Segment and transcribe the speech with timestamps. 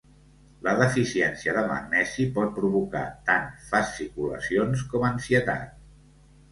[0.67, 5.83] La deficiència de magnesi pot provocar tant fasciculacions com ansietat.